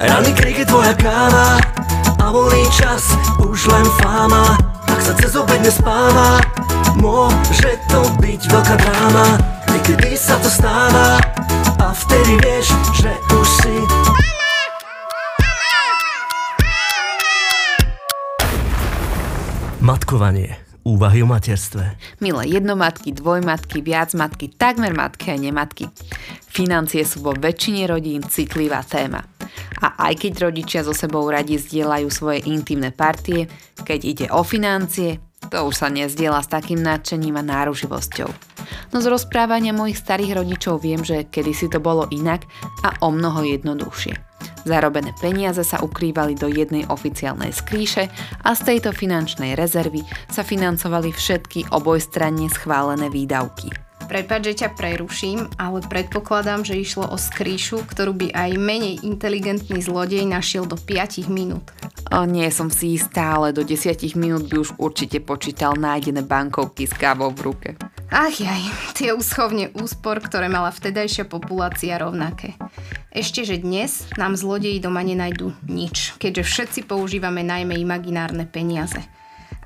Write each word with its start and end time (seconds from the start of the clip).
Rany 0.00 0.32
krik 0.32 0.58
je 0.58 0.64
tvoja 0.64 0.96
káva 0.96 1.60
A 2.24 2.32
voľný 2.32 2.64
čas 2.72 3.04
už 3.36 3.68
len 3.68 3.84
fáma 4.00 4.56
Ak 4.88 5.00
sa 5.04 5.12
cez 5.20 5.36
obed 5.36 5.60
nespáva 5.60 6.40
Môže 6.96 7.76
to 7.92 8.00
byť 8.16 8.40
veľká 8.48 8.76
dráma 8.80 9.36
Niekedy 9.68 10.16
sa 10.16 10.40
to 10.40 10.48
stáva 10.48 11.20
A 11.76 11.92
vtedy 11.92 12.32
vieš, 12.40 12.72
že 12.96 13.12
už 13.28 13.48
si 13.60 13.76
Matkovanie. 19.80 20.69
Úvahy 20.80 21.20
o 21.20 21.28
materstve. 21.28 21.92
Milé 22.24 22.56
jednomatky, 22.56 23.12
dvojmatky, 23.12 23.84
viacmatky, 23.84 24.56
takmer 24.56 24.96
matky 24.96 25.32
a 25.32 25.36
nematky. 25.36 25.92
Financie 26.48 27.04
sú 27.04 27.20
vo 27.20 27.36
väčšine 27.36 27.84
rodín 27.84 28.24
citlivá 28.24 28.80
téma. 28.80 29.20
A 29.84 30.08
aj 30.08 30.24
keď 30.24 30.48
rodičia 30.48 30.80
so 30.80 30.96
sebou 30.96 31.28
radi 31.28 31.60
zdieľajú 31.60 32.08
svoje 32.08 32.48
intimné 32.48 32.96
partie, 32.96 33.44
keď 33.84 34.00
ide 34.00 34.26
o 34.32 34.40
financie, 34.40 35.20
to 35.52 35.68
už 35.68 35.74
sa 35.76 35.92
nezdiela 35.92 36.40
s 36.40 36.48
takým 36.48 36.80
nadšením 36.80 37.36
a 37.36 37.44
náruživosťou. 37.44 38.30
No 38.96 38.96
z 39.04 39.06
rozprávania 39.10 39.76
mojich 39.76 40.00
starých 40.00 40.40
rodičov 40.40 40.80
viem, 40.80 41.04
že 41.04 41.28
kedysi 41.28 41.68
to 41.68 41.76
bolo 41.76 42.08
inak 42.08 42.48
a 42.86 42.96
o 43.04 43.12
mnoho 43.12 43.44
jednoduchšie. 43.44 44.29
Zarobené 44.64 45.16
peniaze 45.16 45.64
sa 45.64 45.80
ukrývali 45.80 46.36
do 46.36 46.48
jednej 46.48 46.84
oficiálnej 46.88 47.52
skríše 47.54 48.12
a 48.44 48.50
z 48.52 48.60
tejto 48.66 48.92
finančnej 48.92 49.56
rezervy 49.56 50.04
sa 50.28 50.44
financovali 50.44 51.12
všetky 51.12 51.72
obojstranne 51.72 52.52
schválené 52.52 53.08
výdavky. 53.08 53.72
Prepač, 54.10 54.42
že 54.42 54.66
ťa 54.66 54.74
preruším, 54.74 55.46
ale 55.54 55.86
predpokladám, 55.86 56.66
že 56.66 56.74
išlo 56.74 57.06
o 57.06 57.14
skríšu, 57.14 57.86
ktorú 57.86 58.10
by 58.18 58.34
aj 58.34 58.50
menej 58.58 59.06
inteligentný 59.06 59.78
zlodej 59.78 60.26
našiel 60.26 60.66
do 60.66 60.74
5 60.74 61.30
minút. 61.30 61.70
O, 62.10 62.26
nie 62.26 62.50
som 62.50 62.74
si 62.74 62.98
istá, 62.98 63.38
ale 63.38 63.54
do 63.54 63.62
10 63.62 64.18
minút 64.18 64.50
by 64.50 64.66
už 64.66 64.74
určite 64.82 65.22
počítal 65.22 65.78
nájdené 65.78 66.26
bankovky 66.26 66.90
s 66.90 66.94
kávou 66.98 67.30
v 67.30 67.54
ruke. 67.54 67.68
Ach 68.10 68.34
jaj, 68.34 68.66
tie 68.98 69.14
úschovne 69.14 69.70
úspor, 69.78 70.18
ktoré 70.18 70.50
mala 70.50 70.74
vtedajšia 70.74 71.30
populácia 71.30 71.94
rovnaké. 71.94 72.58
Ešte, 73.10 73.42
že 73.42 73.58
dnes 73.58 74.06
nám 74.14 74.38
zlodeji 74.38 74.78
doma 74.78 75.02
nenajdu 75.02 75.50
nič, 75.66 76.14
keďže 76.22 76.46
všetci 76.46 76.80
používame 76.86 77.42
najmä 77.42 77.74
imaginárne 77.82 78.46
peniaze. 78.46 79.02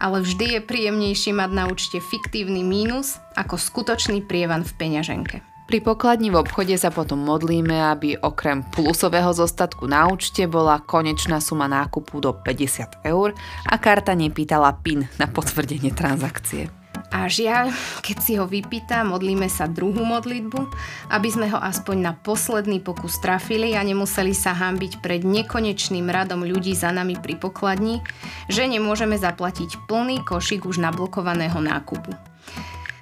Ale 0.00 0.24
vždy 0.24 0.56
je 0.56 0.60
príjemnejšie 0.64 1.36
mať 1.36 1.50
na 1.52 1.68
účte 1.68 2.00
fiktívny 2.00 2.64
mínus 2.64 3.20
ako 3.36 3.60
skutočný 3.60 4.24
prievan 4.24 4.64
v 4.64 4.72
peňaženke. 4.80 5.36
Pri 5.68 5.80
pokladni 5.84 6.32
v 6.32 6.40
obchode 6.40 6.72
sa 6.80 6.88
potom 6.88 7.20
modlíme, 7.20 7.76
aby 7.92 8.16
okrem 8.16 8.64
plusového 8.64 9.36
zostatku 9.36 9.84
na 9.88 10.08
účte 10.08 10.48
bola 10.48 10.80
konečná 10.80 11.36
suma 11.44 11.68
nákupu 11.68 12.24
do 12.24 12.32
50 12.32 13.04
eur 13.04 13.36
a 13.68 13.74
karta 13.76 14.16
nepýtala 14.16 14.72
PIN 14.80 15.04
na 15.20 15.28
potvrdenie 15.28 15.92
transakcie. 15.92 16.83
A 17.12 17.30
žiaľ, 17.30 17.70
keď 18.02 18.16
si 18.18 18.32
ho 18.40 18.48
vypýta, 18.48 19.04
modlíme 19.06 19.46
sa 19.46 19.70
druhú 19.70 20.02
modlitbu, 20.02 20.60
aby 21.14 21.28
sme 21.30 21.46
ho 21.52 21.58
aspoň 21.60 21.96
na 22.00 22.12
posledný 22.16 22.82
pokus 22.82 23.20
trafili 23.22 23.76
a 23.78 23.84
nemuseli 23.86 24.34
sa 24.34 24.56
hambiť 24.56 24.98
pred 24.98 25.22
nekonečným 25.22 26.10
radom 26.10 26.42
ľudí 26.42 26.74
za 26.74 26.90
nami 26.90 27.14
pri 27.20 27.38
pokladni, 27.38 28.02
že 28.50 28.66
nemôžeme 28.66 29.14
zaplatiť 29.14 29.86
plný 29.86 30.26
košík 30.26 30.66
už 30.66 30.82
nablokovaného 30.82 31.60
nákupu. 31.62 32.10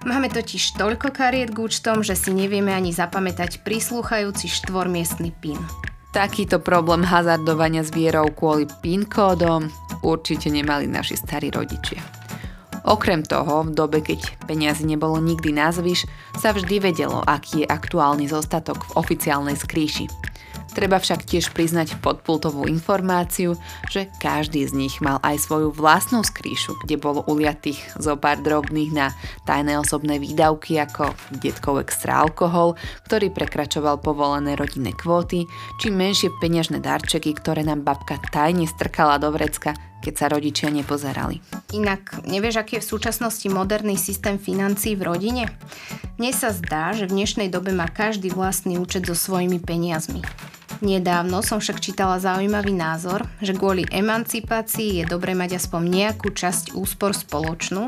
Máme 0.03 0.27
totiž 0.34 0.75
toľko 0.75 1.14
kariet 1.14 1.55
k 1.55 1.62
účtom, 1.62 2.03
že 2.03 2.19
si 2.19 2.34
nevieme 2.34 2.75
ani 2.75 2.91
zapamätať 2.91 3.62
prislúchajúci 3.62 4.50
štvormiestný 4.50 5.31
PIN. 5.39 5.62
Takýto 6.12 6.61
problém 6.61 7.06
hazardovania 7.06 7.87
s 7.87 7.94
vierou 7.94 8.28
kvôli 8.28 8.69
PIN 8.84 9.09
kódom 9.09 9.72
určite 10.05 10.53
nemali 10.53 10.84
naši 10.84 11.16
starí 11.16 11.48
rodičia. 11.48 12.22
Okrem 12.82 13.22
toho, 13.22 13.62
v 13.62 13.70
dobe, 13.75 14.03
keď 14.03 14.47
peniazy 14.50 14.82
nebolo 14.82 15.22
nikdy 15.22 15.54
nazvyš, 15.54 16.10
sa 16.34 16.50
vždy 16.50 16.93
vedelo, 16.93 17.22
aký 17.22 17.62
je 17.62 17.70
aktuálny 17.70 18.26
zostatok 18.26 18.82
v 18.91 18.94
oficiálnej 18.98 19.54
skríši. 19.54 20.10
Treba 20.72 20.97
však 20.97 21.28
tiež 21.28 21.53
priznať 21.53 22.00
podpultovú 22.00 22.65
informáciu, 22.65 23.60
že 23.92 24.09
každý 24.25 24.65
z 24.65 24.72
nich 24.72 24.94
mal 25.04 25.21
aj 25.21 25.44
svoju 25.44 25.69
vlastnú 25.69 26.25
skríšu, 26.25 26.81
kde 26.81 26.97
bolo 26.97 27.21
uliatých 27.28 28.00
zo 28.00 28.16
pár 28.16 28.41
drobných 28.41 28.91
na 28.97 29.12
tajné 29.44 29.76
osobné 29.76 30.16
výdavky 30.16 30.81
ako 30.81 31.12
detkov 31.44 31.84
extra 31.84 32.25
alkohol, 32.25 32.81
ktorý 33.04 33.28
prekračoval 33.28 34.00
povolené 34.00 34.56
rodinné 34.56 34.97
kvóty, 34.97 35.44
či 35.76 35.92
menšie 35.92 36.32
peňažné 36.41 36.81
darčeky, 36.81 37.37
ktoré 37.37 37.69
nám 37.69 37.84
babka 37.84 38.16
tajne 38.32 38.65
strkala 38.65 39.21
do 39.21 39.28
vrecka, 39.28 39.76
keď 40.03 40.15
sa 40.19 40.27
rodičia 40.27 40.69
nepozerali. 40.75 41.39
Inak 41.71 42.27
nevieš, 42.27 42.59
aký 42.59 42.77
je 42.77 42.85
v 42.85 42.91
súčasnosti 42.99 43.47
moderný 43.47 43.95
systém 43.95 44.37
financií 44.43 44.99
v 44.99 45.07
rodine? 45.07 45.45
Mne 46.19 46.35
sa 46.35 46.51
zdá, 46.51 46.91
že 46.91 47.07
v 47.07 47.23
dnešnej 47.23 47.49
dobe 47.49 47.71
má 47.71 47.87
každý 47.87 48.35
vlastný 48.35 48.83
účet 48.83 49.07
so 49.07 49.15
svojimi 49.15 49.63
peniazmi. 49.63 50.21
Nedávno 50.82 51.47
som 51.47 51.62
však 51.62 51.78
čítala 51.78 52.19
zaujímavý 52.19 52.75
názor, 52.75 53.22
že 53.38 53.54
kvôli 53.54 53.87
emancipácii 53.87 54.98
je 54.98 55.04
dobre 55.06 55.31
mať 55.31 55.62
aspoň 55.62 55.82
nejakú 55.87 56.34
časť 56.34 56.75
úspor 56.75 57.15
spoločnú. 57.15 57.87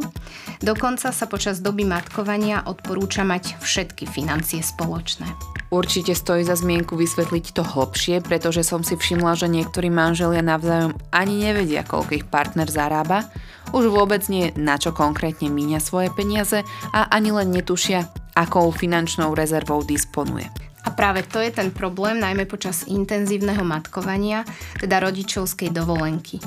Dokonca 0.63 1.11
sa 1.11 1.27
počas 1.27 1.59
doby 1.59 1.83
matkovania 1.83 2.63
odporúča 2.63 3.27
mať 3.27 3.59
všetky 3.59 4.07
financie 4.07 4.63
spoločné. 4.63 5.27
Určite 5.75 6.15
stojí 6.15 6.47
za 6.47 6.55
zmienku 6.55 6.95
vysvetliť 6.95 7.51
to 7.51 7.67
hlbšie, 7.67 8.23
pretože 8.23 8.63
som 8.63 8.87
si 8.87 8.95
všimla, 8.95 9.35
že 9.35 9.51
niektorí 9.51 9.91
manželia 9.91 10.47
navzájom 10.47 10.95
ani 11.11 11.51
nevedia, 11.51 11.83
koľko 11.83 12.15
ich 12.15 12.27
partner 12.31 12.71
zarába, 12.71 13.27
už 13.75 13.91
vôbec 13.91 14.23
nie 14.31 14.55
na 14.55 14.79
čo 14.79 14.95
konkrétne 14.95 15.51
míňa 15.51 15.83
svoje 15.83 16.15
peniaze 16.15 16.63
a 16.95 17.11
ani 17.11 17.35
len 17.35 17.51
netušia, 17.51 18.07
akou 18.39 18.71
finančnou 18.71 19.35
rezervou 19.35 19.83
disponuje. 19.83 20.47
A 20.85 20.93
práve 20.93 21.25
to 21.25 21.41
je 21.41 21.49
ten 21.49 21.73
problém, 21.73 22.21
najmä 22.21 22.45
počas 22.45 22.85
intenzívneho 22.85 23.65
matkovania, 23.65 24.45
teda 24.79 25.01
rodičovskej 25.01 25.73
dovolenky. 25.73 26.39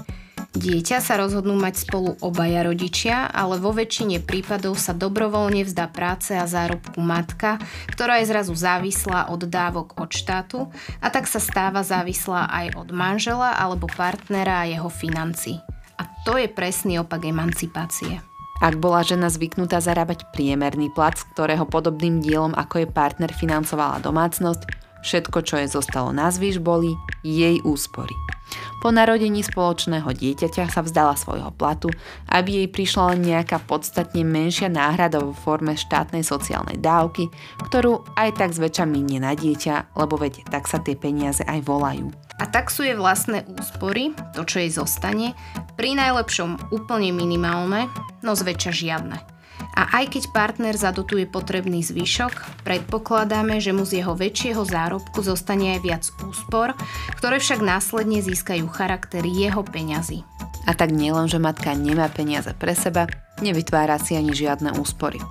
Dieťa 0.58 1.06
sa 1.06 1.22
rozhodnú 1.22 1.53
mať 1.53 1.86
spolu 1.86 2.18
obaja 2.18 2.66
rodičia, 2.66 3.30
ale 3.30 3.62
vo 3.62 3.70
väčšine 3.78 4.25
prípadov 4.25 4.74
sa 4.81 4.90
dobrovoľne 4.90 5.62
vzdá 5.62 5.86
práce 5.94 6.34
a 6.34 6.50
zárobku 6.50 6.98
matka, 6.98 7.62
ktorá 7.94 8.18
je 8.18 8.34
zrazu 8.34 8.58
závislá 8.58 9.30
od 9.30 9.46
dávok 9.46 9.94
od 10.02 10.09
štátu 10.09 10.66
a 10.98 11.14
tak 11.14 11.30
sa 11.30 11.38
stáva 11.38 11.86
závislá 11.86 12.50
aj 12.50 12.68
od 12.74 12.90
manžela 12.90 13.54
alebo 13.54 13.86
partnera 13.86 14.66
a 14.66 14.69
jeho 14.69 14.90
financí. 14.90 15.62
A 16.02 16.09
to 16.25 16.42
je 16.42 16.50
presný 16.50 16.98
opak 17.06 17.30
emancipácie. 17.30 18.27
Ak 18.57 18.81
bola 18.81 19.06
žena 19.06 19.29
zvyknutá 19.29 19.78
zarábať 19.78 20.34
priemerný 20.34 20.90
plat, 20.90 21.13
z 21.13 21.29
ktorého 21.34 21.69
podobným 21.69 22.25
dielom 22.25 22.57
ako 22.57 22.81
je 22.81 22.88
partner 22.90 23.29
financovala 23.29 24.01
domácnosť, 24.01 24.66
všetko, 25.06 25.38
čo 25.45 25.62
jej 25.62 25.69
zostalo 25.69 26.09
na 26.09 26.34
zvyš, 26.34 26.57
boli 26.57 26.97
jej 27.22 27.62
úspory. 27.62 28.13
Po 28.81 28.94
narodení 28.94 29.41
spoločného 29.45 30.09
dieťaťa 30.09 30.69
sa 30.69 30.81
vzdala 30.81 31.13
svojho 31.18 31.53
platu, 31.53 31.90
aby 32.29 32.63
jej 32.63 32.69
prišla 32.69 33.13
len 33.13 33.29
nejaká 33.29 33.62
podstatne 33.66 34.22
menšia 34.25 34.69
náhrada 34.69 35.22
vo 35.22 35.34
forme 35.34 35.78
štátnej 35.78 36.22
sociálnej 36.25 36.81
dávky, 36.81 37.29
ktorú 37.62 38.06
aj 38.18 38.41
tak 38.41 38.57
zväčša 38.57 38.85
minie 38.89 39.22
na 39.22 39.34
dieťa, 39.38 39.97
lebo 39.97 40.18
veď 40.18 40.45
tak 40.50 40.66
sa 40.69 40.81
tie 40.81 40.97
peniaze 40.97 41.41
aj 41.45 41.62
volajú 41.66 42.09
a 42.38 42.44
taxuje 42.46 42.94
vlastné 42.94 43.44
úspory, 43.50 44.14
to 44.38 44.46
čo 44.46 44.62
jej 44.62 44.72
zostane, 44.72 45.34
pri 45.74 45.98
najlepšom 45.98 46.74
úplne 46.74 47.09
minimálne, 47.14 47.90
no 48.22 48.38
zväčša 48.38 48.72
žiadne. 48.74 49.18
A 49.78 50.02
aj 50.02 50.18
keď 50.18 50.24
partner 50.34 50.74
zadotuje 50.74 51.30
potrebný 51.30 51.86
zvyšok, 51.86 52.66
predpokladáme, 52.66 53.62
že 53.62 53.74
mu 53.74 53.86
z 53.86 54.02
jeho 54.02 54.18
väčšieho 54.18 54.62
zárobku 54.66 55.22
zostane 55.22 55.78
aj 55.78 55.80
viac 55.86 56.03
úspor, 56.25 56.74
ktoré 57.18 57.38
však 57.38 57.62
následne 57.62 58.22
získajú 58.22 58.66
charakter 58.74 59.22
jeho 59.25 59.62
peňazí. 59.62 60.25
A 60.66 60.74
tak 60.74 60.94
nielen, 60.94 61.30
že 61.30 61.42
matka 61.42 61.78
nemá 61.78 62.10
peniaze 62.10 62.51
pre 62.57 62.74
seba, 62.74 63.06
nevytvára 63.42 64.01
si 64.01 64.18
ani 64.18 64.34
žiadne 64.34 64.78
úspory. 64.81 65.22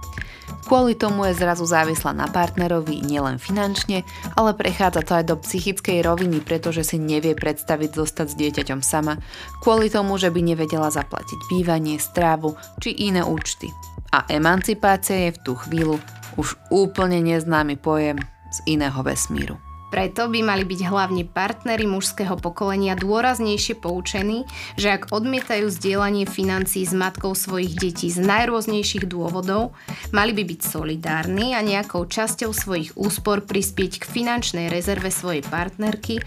Kvôli 0.66 0.98
tomu 0.98 1.30
je 1.30 1.38
zrazu 1.38 1.62
závislá 1.62 2.10
na 2.10 2.26
partnerovi 2.26 2.98
nielen 2.98 3.38
finančne, 3.38 4.02
ale 4.34 4.50
prechádza 4.50 5.06
to 5.06 5.14
aj 5.14 5.24
do 5.30 5.38
psychickej 5.38 6.02
roviny, 6.02 6.42
pretože 6.42 6.82
si 6.82 6.98
nevie 6.98 7.38
predstaviť 7.38 7.94
zostať 7.94 8.26
s 8.34 8.38
dieťaťom 8.38 8.82
sama, 8.82 9.22
kvôli 9.62 9.86
tomu, 9.86 10.18
že 10.18 10.26
by 10.34 10.42
nevedela 10.42 10.90
zaplatiť 10.90 11.38
bývanie, 11.46 12.02
strávu 12.02 12.58
či 12.82 12.98
iné 12.98 13.22
účty. 13.22 13.70
A 14.10 14.26
emancipácia 14.26 15.30
je 15.30 15.38
v 15.38 15.42
tú 15.46 15.52
chvíľu 15.54 16.02
už 16.34 16.58
úplne 16.74 17.22
neznámy 17.22 17.78
pojem 17.78 18.18
z 18.50 18.58
iného 18.66 19.00
vesmíru. 19.06 19.65
Preto 19.86 20.26
by 20.26 20.42
mali 20.42 20.66
byť 20.66 20.80
hlavne 20.82 21.22
partnery 21.30 21.86
mužského 21.86 22.34
pokolenia 22.42 22.98
dôraznejšie 22.98 23.78
poučení, 23.78 24.42
že 24.74 24.90
ak 24.90 25.14
odmietajú 25.14 25.70
zdieľanie 25.70 26.26
financií 26.26 26.82
s 26.82 26.90
matkou 26.90 27.38
svojich 27.38 27.78
detí 27.78 28.10
z 28.10 28.18
najrôznejších 28.18 29.06
dôvodov, 29.06 29.78
mali 30.10 30.34
by 30.34 30.42
byť 30.42 30.60
solidárni 30.66 31.54
a 31.54 31.62
nejakou 31.62 32.02
časťou 32.02 32.50
svojich 32.50 32.98
úspor 32.98 33.46
prispieť 33.46 34.02
k 34.02 34.10
finančnej 34.10 34.66
rezerve 34.66 35.14
svojej 35.14 35.46
partnerky, 35.46 36.18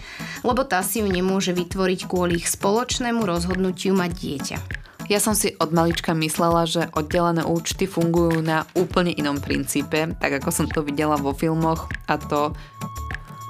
lebo 0.48 0.64
tá 0.64 0.80
si 0.80 1.04
ju 1.04 1.08
nemôže 1.12 1.52
vytvoriť 1.52 2.00
kvôli 2.08 2.40
ich 2.40 2.48
spoločnému 2.48 3.28
rozhodnutiu 3.28 3.92
mať 3.92 4.12
dieťa. 4.16 4.58
Ja 5.10 5.18
som 5.18 5.34
si 5.34 5.58
od 5.58 5.74
malička 5.74 6.14
myslela, 6.14 6.70
že 6.70 6.86
oddelené 6.94 7.42
účty 7.42 7.90
fungujú 7.90 8.46
na 8.46 8.70
úplne 8.78 9.10
inom 9.10 9.42
princípe, 9.42 10.14
tak 10.22 10.32
ako 10.38 10.54
som 10.54 10.68
to 10.70 10.86
videla 10.86 11.18
vo 11.18 11.34
filmoch 11.34 11.90
a 12.06 12.22
to 12.22 12.54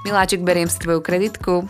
Miláček, 0.10 0.42
beriem 0.42 0.66
si 0.66 0.82
tvoju 0.82 1.06
kreditku. 1.06 1.70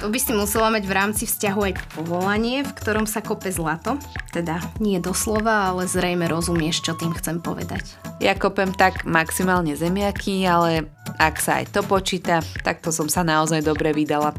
To 0.00 0.08
by 0.08 0.16
si 0.16 0.32
musela 0.32 0.72
mať 0.72 0.88
v 0.88 0.96
rámci 0.96 1.28
vzťahu 1.28 1.60
aj 1.60 1.74
povolanie, 1.92 2.64
v 2.64 2.72
ktorom 2.72 3.04
sa 3.04 3.20
kope 3.20 3.52
zlato. 3.52 4.00
Teda 4.32 4.64
nie 4.80 4.96
doslova, 4.96 5.68
ale 5.68 5.84
zrejme 5.84 6.24
rozumieš, 6.24 6.80
čo 6.80 6.96
tým 6.96 7.12
chcem 7.12 7.44
povedať. 7.44 8.00
Ja 8.16 8.32
kopem 8.32 8.72
tak 8.72 9.04
maximálne 9.04 9.76
zemiaky, 9.76 10.40
ale 10.48 10.88
ak 11.20 11.36
sa 11.36 11.60
aj 11.60 11.76
to 11.76 11.84
počíta, 11.84 12.40
tak 12.64 12.80
to 12.80 12.88
som 12.88 13.12
sa 13.12 13.20
naozaj 13.20 13.60
dobre 13.60 13.92
vydala 13.92 14.32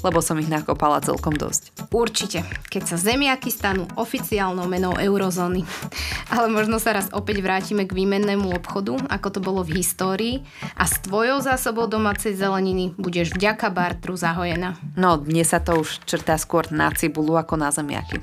lebo 0.00 0.20
som 0.24 0.36
ich 0.40 0.48
nakopala 0.48 1.00
celkom 1.00 1.36
dosť. 1.36 1.90
Určite, 1.92 2.44
keď 2.68 2.82
sa 2.90 2.96
zemiaky 2.96 3.48
stanú 3.52 3.84
oficiálnou 3.96 4.66
menou 4.66 4.96
eurozóny. 4.96 5.64
Ale 6.34 6.48
možno 6.52 6.80
sa 6.80 6.96
raz 6.96 7.08
opäť 7.12 7.44
vrátime 7.44 7.84
k 7.84 7.96
výmennému 7.96 8.52
obchodu, 8.52 8.96
ako 9.08 9.28
to 9.32 9.40
bolo 9.40 9.60
v 9.64 9.80
histórii 9.80 10.34
a 10.76 10.84
s 10.88 11.00
tvojou 11.04 11.40
zásobou 11.40 11.88
domácej 11.88 12.36
zeleniny 12.36 12.92
budeš 12.96 13.32
vďaka 13.36 13.68
bartru 13.72 14.16
zahojená. 14.16 14.76
No, 14.96 15.16
dnes 15.20 15.52
sa 15.52 15.60
to 15.60 15.82
už 15.82 16.04
črtá 16.04 16.36
skôr 16.40 16.68
na 16.72 16.92
cibulu 16.92 17.36
ako 17.36 17.56
na 17.56 17.72
zemiaky. 17.72 18.20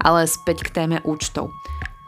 Ale 0.00 0.26
späť 0.26 0.66
k 0.66 0.74
téme 0.74 0.96
účtov. 1.06 1.52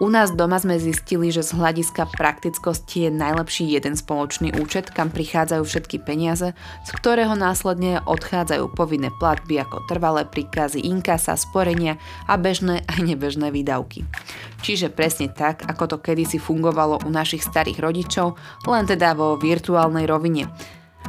U 0.03 0.11
nás 0.11 0.35
doma 0.35 0.59
sme 0.59 0.83
zistili, 0.83 1.31
že 1.31 1.47
z 1.47 1.55
hľadiska 1.55 2.11
praktickosti 2.19 3.07
je 3.07 3.11
najlepší 3.15 3.71
jeden 3.71 3.95
spoločný 3.95 4.51
účet, 4.59 4.91
kam 4.91 5.15
prichádzajú 5.15 5.63
všetky 5.63 6.03
peniaze, 6.03 6.59
z 6.59 6.91
ktorého 6.91 7.39
následne 7.39 8.03
odchádzajú 8.03 8.75
povinné 8.75 9.15
platby 9.23 9.63
ako 9.63 9.87
trvalé 9.87 10.27
príkazy, 10.27 10.83
inkasa, 10.83 11.39
sporenia 11.39 12.03
a 12.27 12.35
bežné 12.35 12.83
aj 12.91 12.99
nebežné 12.99 13.55
výdavky. 13.55 14.03
Čiže 14.67 14.91
presne 14.91 15.31
tak, 15.31 15.71
ako 15.71 15.95
to 15.95 15.97
kedysi 16.03 16.43
fungovalo 16.43 17.07
u 17.07 17.09
našich 17.15 17.47
starých 17.47 17.79
rodičov, 17.79 18.35
len 18.67 18.91
teda 18.91 19.15
vo 19.15 19.39
virtuálnej 19.39 20.11
rovine. 20.11 20.51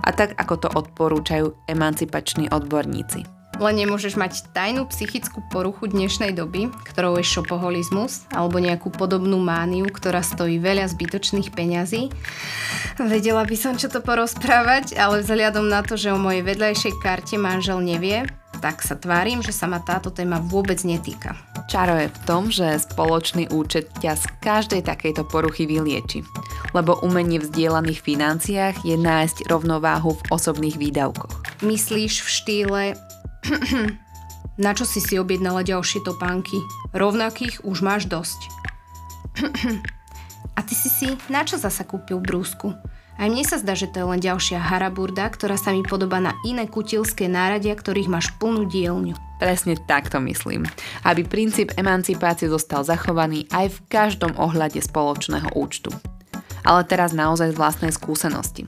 A 0.05 0.13
tak, 0.13 0.37
ako 0.37 0.55
to 0.61 0.69
odporúčajú 0.69 1.65
emancipační 1.65 2.45
odborníci. 2.53 3.42
Len 3.61 3.85
nemôžeš 3.85 4.17
mať 4.17 4.49
tajnú 4.49 4.89
psychickú 4.89 5.45
poruchu 5.53 5.85
dnešnej 5.85 6.33
doby, 6.33 6.73
ktorou 6.89 7.21
je 7.21 7.25
šopoholizmus, 7.25 8.25
alebo 8.33 8.57
nejakú 8.57 8.89
podobnú 8.89 9.37
mániu, 9.37 9.85
ktorá 9.85 10.25
stojí 10.25 10.57
veľa 10.57 10.89
zbytočných 10.89 11.53
peňazí. 11.53 12.09
Vedela 12.97 13.45
by 13.45 13.53
som, 13.53 13.77
čo 13.77 13.93
to 13.93 14.01
porozprávať, 14.01 14.97
ale 14.97 15.21
vzhľadom 15.21 15.69
na 15.69 15.85
to, 15.85 15.93
že 15.93 16.09
o 16.09 16.17
mojej 16.17 16.41
vedľajšej 16.41 16.93
karte 16.97 17.37
manžel 17.37 17.77
nevie, 17.77 18.25
tak 18.63 18.79
sa 18.79 18.95
tvárim, 18.95 19.43
že 19.43 19.51
sa 19.51 19.67
ma 19.67 19.83
táto 19.83 20.07
téma 20.07 20.39
vôbec 20.39 20.79
netýka. 20.87 21.35
Čaro 21.67 21.99
je 21.99 22.07
v 22.07 22.19
tom, 22.23 22.47
že 22.47 22.79
spoločný 22.79 23.51
účet 23.51 23.91
ťa 23.99 24.13
z 24.15 24.25
každej 24.39 24.81
takejto 24.87 25.27
poruchy 25.27 25.67
vylieči. 25.67 26.23
Lebo 26.71 26.95
umenie 27.03 27.43
v 27.43 27.49
zdieľaných 27.51 27.99
financiách 27.99 28.75
je 28.87 28.95
nájsť 28.95 29.51
rovnováhu 29.51 30.15
v 30.15 30.23
osobných 30.31 30.79
výdavkoch. 30.79 31.59
Myslíš 31.59 32.23
v 32.23 32.29
štýle 32.29 32.83
na 34.63 34.71
čo 34.77 34.85
si 34.85 35.01
si 35.01 35.17
objednala 35.17 35.65
ďalšie 35.65 36.05
topánky? 36.05 36.61
Rovnakých 36.93 37.65
už 37.65 37.81
máš 37.81 38.05
dosť. 38.05 38.39
A 40.53 40.59
ty 40.61 40.77
si 40.77 40.89
si 40.89 41.07
na 41.33 41.41
čo 41.41 41.57
zasa 41.57 41.81
kúpil 41.81 42.21
brúsku? 42.21 42.77
Aj 43.13 43.29
mne 43.29 43.45
sa 43.45 43.61
zdá, 43.61 43.77
že 43.77 43.89
to 43.93 44.01
je 44.01 44.09
len 44.09 44.21
ďalšia 44.21 44.57
haraburda, 44.57 45.29
ktorá 45.29 45.53
sa 45.53 45.69
mi 45.69 45.85
podobá 45.85 46.17
na 46.17 46.33
iné 46.41 46.65
kutilské 46.65 47.29
náradia, 47.29 47.77
ktorých 47.77 48.09
máš 48.09 48.33
plnú 48.41 48.65
dielňu. 48.65 49.13
Presne 49.37 49.77
tak 49.85 50.09
to 50.09 50.17
myslím. 50.25 50.65
Aby 51.05 51.25
princíp 51.29 51.77
emancipácie 51.77 52.49
zostal 52.49 52.81
zachovaný 52.81 53.45
aj 53.53 53.69
v 53.69 53.79
každom 53.85 54.33
ohľade 54.33 54.81
spoločného 54.81 55.53
účtu. 55.53 55.93
Ale 56.65 56.81
teraz 56.89 57.13
naozaj 57.13 57.53
z 57.53 57.59
vlastnej 57.59 57.91
skúsenosti 57.93 58.65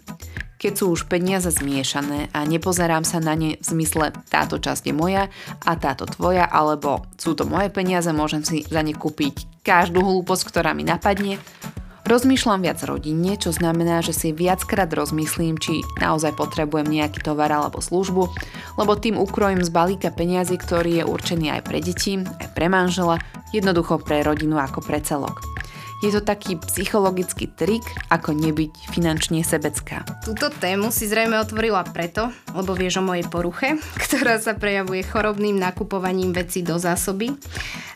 keď 0.58 0.74
sú 0.76 0.86
už 0.96 1.08
peniaze 1.12 1.48
zmiešané 1.52 2.32
a 2.32 2.44
nepozerám 2.48 3.04
sa 3.04 3.20
na 3.20 3.36
ne 3.36 3.60
v 3.60 3.64
zmysle 3.64 4.16
táto 4.32 4.60
časť 4.60 4.90
je 4.90 4.94
moja 4.96 5.24
a 5.64 5.72
táto 5.76 6.08
tvoja, 6.08 6.48
alebo 6.48 7.06
sú 7.20 7.36
to 7.36 7.44
moje 7.44 7.72
peniaze, 7.72 8.08
môžem 8.12 8.42
si 8.44 8.64
za 8.66 8.82
ne 8.84 8.96
kúpiť 8.96 9.66
každú 9.66 10.02
hlúposť, 10.02 10.44
ktorá 10.48 10.72
mi 10.78 10.86
napadne, 10.86 11.42
Rozmýšľam 12.06 12.62
viac 12.62 12.78
rodinne, 12.86 13.34
čo 13.34 13.50
znamená, 13.50 14.06
že 14.06 14.14
si 14.14 14.30
viackrát 14.30 14.86
rozmyslím, 14.94 15.58
či 15.58 15.82
naozaj 15.98 16.38
potrebujem 16.38 16.86
nejaký 16.86 17.18
tovar 17.18 17.50
alebo 17.50 17.82
službu, 17.82 18.30
lebo 18.78 18.94
tým 18.94 19.18
ukrojím 19.18 19.66
z 19.66 19.74
balíka 19.74 20.14
peniazy, 20.14 20.54
ktorý 20.54 21.02
je 21.02 21.04
určený 21.10 21.58
aj 21.58 21.62
pre 21.66 21.82
deti, 21.82 22.22
aj 22.22 22.54
pre 22.54 22.70
manžela, 22.70 23.18
jednoducho 23.50 23.98
pre 23.98 24.22
rodinu 24.22 24.62
ako 24.62 24.86
pre 24.86 25.02
celok. 25.02 25.55
Je 26.06 26.14
to 26.14 26.22
taký 26.22 26.62
psychologický 26.70 27.50
trik, 27.50 27.82
ako 28.14 28.38
nebyť 28.38 28.94
finančne 28.94 29.42
sebecká. 29.42 30.06
Túto 30.22 30.54
tému 30.54 30.94
si 30.94 31.10
zrejme 31.10 31.34
otvorila 31.42 31.82
preto, 31.82 32.30
lebo 32.54 32.78
vieš 32.78 33.02
o 33.02 33.08
mojej 33.10 33.26
poruche, 33.26 33.82
ktorá 34.06 34.38
sa 34.38 34.54
prejavuje 34.54 35.02
chorobným 35.02 35.58
nakupovaním 35.58 36.30
vecí 36.30 36.62
do 36.62 36.78
zásoby. 36.78 37.34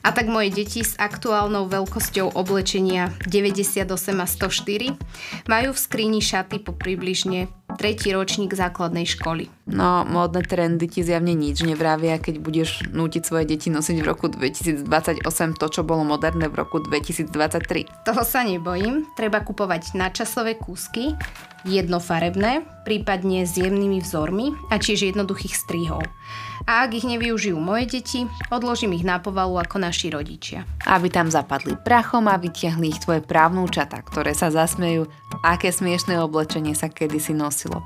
A 0.01 0.09
tak 0.09 0.25
moje 0.25 0.49
deti 0.49 0.81
s 0.81 0.97
aktuálnou 0.97 1.69
veľkosťou 1.69 2.33
oblečenia 2.33 3.13
98 3.29 3.85
a 4.17 4.25
104 4.25 5.45
majú 5.45 5.69
v 5.69 5.77
skrini 5.77 6.17
šaty 6.17 6.65
po 6.65 6.73
približne 6.73 7.58
tretí 7.77 8.09
ročník 8.15 8.55
základnej 8.55 9.05
školy. 9.05 9.51
No, 9.69 10.01
módne 10.07 10.41
trendy 10.41 10.89
ti 10.89 11.05
zjavne 11.05 11.37
nič 11.37 11.61
nevravia, 11.61 12.17
keď 12.17 12.41
budeš 12.41 12.69
nútiť 12.89 13.21
svoje 13.21 13.45
deti 13.45 13.69
nosiť 13.69 13.97
v 14.01 14.05
roku 14.05 14.25
2028 14.31 15.59
to, 15.59 15.65
čo 15.69 15.81
bolo 15.85 16.01
moderné 16.01 16.49
v 16.49 16.55
roku 16.57 16.81
2023. 16.81 18.07
Toho 18.07 18.23
sa 18.25 18.41
nebojím. 18.41 19.05
Treba 19.13 19.45
kupovať 19.45 19.93
nadčasové 19.93 20.57
kúsky, 20.57 21.13
jednofarebné, 21.67 22.65
prípadne 22.87 23.45
s 23.45 23.59
jemnými 23.59 24.01
vzormi 24.01 24.55
a 24.73 24.81
tiež 24.81 25.13
jednoduchých 25.13 25.53
strihov. 25.53 26.01
A 26.67 26.83
ak 26.83 26.91
ich 26.99 27.07
nevyužijú 27.07 27.55
moje 27.55 27.99
deti, 27.99 28.27
odložím 28.51 28.97
ich 28.97 29.07
na 29.07 29.21
povalu 29.21 29.59
ako 29.61 29.79
naši 29.79 30.11
rodičia. 30.11 30.67
Aby 30.83 31.07
tam 31.07 31.31
zapadli 31.31 31.79
prachom 31.79 32.27
a 32.27 32.35
vytiahli 32.35 32.91
ich 32.91 32.99
tvoje 32.99 33.23
právnúčata, 33.23 34.03
ktoré 34.03 34.35
sa 34.35 34.51
zasmejú, 34.51 35.07
aké 35.45 35.71
smiešné 35.71 36.19
oblečenie 36.19 36.75
sa 36.75 36.91
kedysi 36.91 37.31
nosilo. 37.31 37.85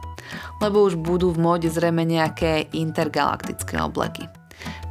Lebo 0.57 0.81
už 0.87 0.97
budú 0.97 1.29
v 1.35 1.41
móde 1.41 1.69
zrejme 1.69 2.07
nejaké 2.07 2.71
intergalaktické 2.73 3.77
obleky. 3.77 4.25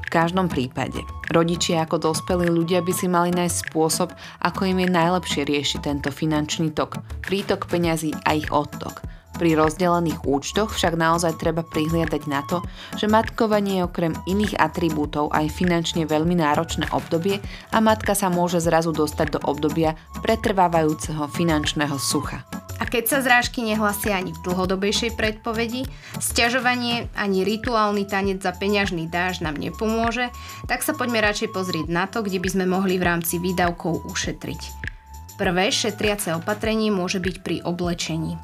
V 0.05 0.21
každom 0.21 0.53
prípade, 0.53 1.01
rodičia 1.33 1.89
ako 1.89 2.13
dospelí 2.13 2.53
ľudia 2.53 2.85
by 2.85 2.93
si 2.93 3.09
mali 3.09 3.33
nájsť 3.33 3.73
spôsob, 3.73 4.13
ako 4.45 4.69
im 4.69 4.85
je 4.85 4.89
najlepšie 4.93 5.43
riešiť 5.49 5.81
tento 5.89 6.13
finančný 6.13 6.77
tok, 6.77 7.01
prítok 7.25 7.65
peňazí 7.65 8.13
a 8.29 8.37
ich 8.37 8.53
odtok– 8.53 9.01
pri 9.43 9.59
rozdelených 9.59 10.23
účtoch 10.23 10.71
však 10.71 10.95
naozaj 10.95 11.35
treba 11.35 11.67
prihliadať 11.67 12.31
na 12.31 12.47
to, 12.47 12.63
že 12.95 13.11
matkovanie 13.11 13.83
je 13.83 13.87
okrem 13.91 14.15
iných 14.31 14.55
atribútov 14.55 15.35
aj 15.35 15.51
finančne 15.51 16.07
veľmi 16.07 16.39
náročné 16.39 16.87
obdobie 16.95 17.43
a 17.75 17.83
matka 17.83 18.15
sa 18.15 18.31
môže 18.31 18.63
zrazu 18.63 18.95
dostať 18.95 19.35
do 19.35 19.41
obdobia 19.43 19.99
pretrvávajúceho 20.23 21.27
finančného 21.27 21.99
sucha. 21.99 22.47
A 22.79 22.87
keď 22.87 23.11
sa 23.11 23.19
zrážky 23.19 23.67
nehlasia 23.67 24.15
ani 24.15 24.31
v 24.31 24.43
dlhodobejšej 24.47 25.19
predpovedi, 25.19 25.91
sťažovanie 26.23 27.11
ani 27.19 27.43
rituálny 27.43 28.07
tanec 28.07 28.47
za 28.47 28.55
peňažný 28.55 29.11
dáž 29.11 29.43
nám 29.43 29.59
nepomôže, 29.59 30.31
tak 30.71 30.87
sa 30.87 30.95
poďme 30.95 31.19
radšej 31.19 31.51
pozrieť 31.51 31.91
na 31.91 32.07
to, 32.07 32.23
kde 32.23 32.39
by 32.39 32.47
sme 32.47 32.65
mohli 32.71 32.95
v 32.95 33.11
rámci 33.11 33.43
výdavkov 33.43 34.07
ušetriť. 34.07 34.93
Prvé 35.35 35.75
šetriace 35.75 36.31
opatrenie 36.39 36.95
môže 36.95 37.19
byť 37.19 37.37
pri 37.43 37.57
oblečení. 37.67 38.39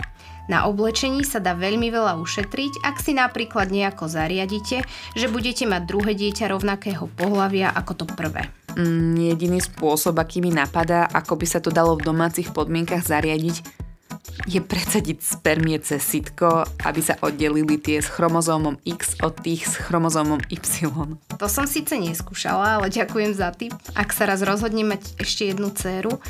Na 0.49 0.65
oblečení 0.65 1.29
sa 1.29 1.45
dá 1.45 1.53
veľmi 1.53 1.93
veľa 1.93 2.17
ušetriť, 2.25 2.81
ak 2.81 2.97
si 3.05 3.13
napríklad 3.13 3.69
nejako 3.69 4.09
zariadite, 4.09 4.81
že 5.13 5.27
budete 5.29 5.69
mať 5.69 5.85
druhé 5.85 6.17
dieťa 6.17 6.57
rovnakého 6.57 7.05
pohľavia 7.21 7.69
ako 7.77 7.93
to 8.01 8.05
prvé. 8.09 8.49
Mm, 8.79 9.35
jediný 9.35 9.61
spôsob, 9.61 10.17
aký 10.17 10.41
mi 10.41 10.49
napadá, 10.49 11.05
ako 11.11 11.37
by 11.37 11.47
sa 11.51 11.61
to 11.61 11.69
dalo 11.69 12.01
v 12.01 12.07
domácich 12.09 12.55
podmienkach 12.55 13.05
zariadiť, 13.05 13.78
je 14.47 14.61
predsadiť 14.63 15.19
spermie 15.19 15.81
cez 15.83 16.05
sitko, 16.05 16.63
aby 16.87 17.01
sa 17.03 17.19
oddelili 17.25 17.81
tie 17.81 17.99
s 17.99 18.07
chromozómom 18.07 18.79
X 18.87 19.19
od 19.25 19.35
tých 19.43 19.67
s 19.67 19.75
chromozómom 19.83 20.39
Y. 20.47 20.87
To 21.39 21.47
som 21.51 21.67
síce 21.67 21.99
neskúšala, 21.99 22.79
ale 22.79 22.93
ďakujem 22.93 23.33
za 23.35 23.51
tip, 23.51 23.75
ak 23.97 24.15
sa 24.15 24.29
raz 24.29 24.45
rozhodne 24.47 24.87
mať 24.87 25.19
ešte 25.19 25.51
jednu 25.51 25.75
dceru. 25.75 26.21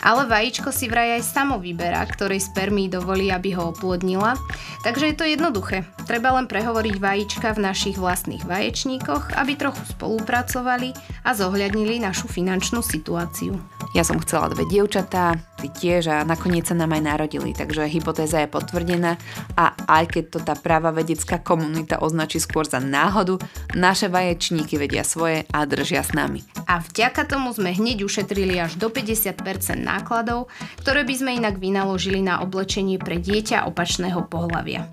Ale 0.00 0.30
vajíčko 0.30 0.70
si 0.72 0.88
vraj 0.88 1.20
aj 1.20 1.28
samo 1.28 1.58
vyberá, 1.58 2.00
ktorej 2.08 2.46
spermii 2.46 2.88
dovolí, 2.88 3.28
aby 3.28 3.52
ho 3.58 3.74
oplodnila. 3.74 4.38
Takže 4.86 5.12
je 5.12 5.16
to 5.16 5.24
jednoduché. 5.26 5.84
Treba 6.06 6.32
len 6.38 6.46
prehovoriť 6.46 6.96
vajíčka 6.96 7.52
v 7.58 7.64
našich 7.66 7.96
vlastných 7.98 8.46
vaječníkoch, 8.46 9.34
aby 9.34 9.58
trochu 9.58 9.82
spolupracovali 9.92 10.94
a 11.26 11.34
zohľadnili 11.34 12.00
našu 12.00 12.30
finančnú 12.30 12.80
situáciu. 12.80 13.58
Ja 13.96 14.04
som 14.04 14.20
chcela 14.20 14.52
dve 14.52 14.68
dievčatá, 14.68 15.40
ty 15.56 15.72
tiež 15.72 16.12
a 16.12 16.16
nakoniec 16.20 16.68
sa 16.68 16.76
nám 16.76 16.92
aj 16.92 17.02
narodili, 17.02 17.56
takže 17.58 17.90
hypotéza 17.90 18.46
je 18.46 18.48
potvrdená 18.48 19.18
a 19.58 19.74
aj 19.90 20.14
keď 20.14 20.24
to 20.30 20.38
tá 20.38 20.54
práva 20.54 20.94
vedecká 20.94 21.42
komunita 21.42 21.98
označí 21.98 22.38
skôr 22.38 22.62
za 22.62 22.78
náhodu, 22.78 23.42
naše 23.74 24.06
vaječníky 24.06 24.78
vedia 24.78 25.02
svoje 25.02 25.42
a 25.50 25.66
držia 25.66 26.06
s 26.06 26.14
nami. 26.14 26.46
A 26.70 26.78
vďaka 26.78 27.26
tomu 27.26 27.50
sme 27.50 27.74
hneď 27.74 28.06
ušetrili 28.06 28.62
až 28.62 28.78
do 28.78 28.86
50% 28.86 29.34
nákladov, 29.82 30.46
ktoré 30.78 31.02
by 31.02 31.14
sme 31.18 31.30
inak 31.42 31.58
vynaložili 31.58 32.22
na 32.22 32.38
oblečenie 32.38 33.02
pre 33.02 33.18
dieťa 33.18 33.66
opačného 33.66 34.22
pohľavia. 34.30 34.86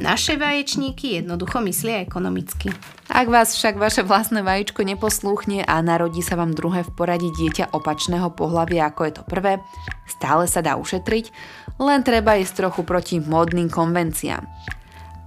Naše 0.00 0.40
vaječníky 0.40 1.20
jednoducho 1.20 1.60
myslia 1.60 2.00
ekonomicky. 2.00 2.72
Ak 3.06 3.30
vás 3.30 3.54
však 3.54 3.78
vaše 3.78 4.02
vlastné 4.02 4.42
vajíčko 4.42 4.82
neposlúchne 4.82 5.62
a 5.62 5.78
narodí 5.78 6.20
sa 6.24 6.34
vám 6.34 6.52
druhé 6.52 6.82
v 6.82 6.90
poradí 6.94 7.30
dieťa 7.30 7.70
opačného 7.70 8.34
pohľavia 8.34 8.90
ako 8.90 9.02
je 9.06 9.12
to 9.14 9.22
prvé, 9.26 9.62
stále 10.06 10.46
sa 10.46 10.62
dá 10.62 10.78
ušetriť, 10.78 11.30
len 11.80 12.00
treba 12.04 12.36
ísť 12.36 12.66
trochu 12.66 12.82
proti 12.84 13.16
módnym 13.20 13.68
konvenciám. 13.68 14.44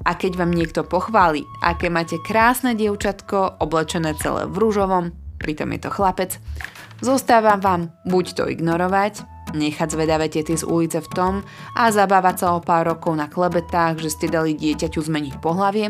A 0.07 0.11
keď 0.15 0.39
vám 0.39 0.55
niekto 0.55 0.87
pochváli, 0.87 1.43
aké 1.59 1.91
máte 1.91 2.17
krásne 2.23 2.73
dievčatko, 2.73 3.59
oblečené 3.59 4.15
celé 4.17 4.47
v 4.47 4.55
rúžovom, 4.55 5.11
pritom 5.37 5.69
je 5.75 5.79
to 5.83 5.89
chlapec, 5.91 6.39
zostáva 7.03 7.59
vám 7.59 7.91
buď 8.07 8.25
to 8.33 8.43
ignorovať, 8.47 9.23
nechať 9.53 9.87
zvedavé 9.93 10.29
tety 10.29 10.57
z 10.57 10.63
ulice 10.65 10.99
v 11.01 11.09
tom 11.11 11.33
a 11.73 11.89
zabávať 11.89 12.35
sa 12.41 12.47
o 12.55 12.63
pár 12.63 12.89
rokov 12.95 13.17
na 13.17 13.29
klebetách, 13.29 14.01
že 14.01 14.13
ste 14.13 14.27
dali 14.31 14.53
dieťaťu 14.55 14.99
zmeniť 15.01 15.35
pohlavie, 15.41 15.89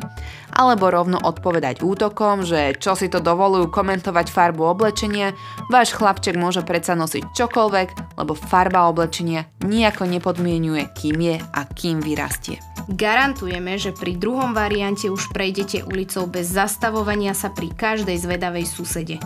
alebo 0.55 0.89
rovno 0.89 1.19
odpovedať 1.21 1.85
útokom, 1.85 2.43
že 2.43 2.75
čo 2.79 2.97
si 2.97 3.11
to 3.11 3.23
dovolujú 3.23 3.69
komentovať 3.69 4.27
farbu 4.31 4.63
oblečenia, 4.65 5.37
váš 5.69 5.93
chlapček 5.93 6.35
môže 6.35 6.65
predsa 6.65 6.97
nosiť 6.97 7.35
čokoľvek, 7.35 8.19
lebo 8.19 8.33
farba 8.35 8.89
oblečenia 8.89 9.47
nejako 9.63 10.09
nepodmienuje, 10.09 10.89
kým 10.97 11.17
je 11.19 11.35
a 11.39 11.61
kým 11.67 12.01
vyrastie. 12.01 12.59
Garantujeme, 12.89 13.77
že 13.77 13.93
pri 13.93 14.17
druhom 14.17 14.57
variante 14.57 15.13
už 15.13 15.29
prejdete 15.29 15.85
ulicou 15.85 16.25
bez 16.25 16.49
zastavovania 16.49 17.37
sa 17.37 17.53
pri 17.53 17.69
každej 17.69 18.17
zvedavej 18.17 18.65
susede. 18.65 19.21